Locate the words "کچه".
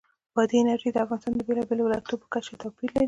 2.33-2.53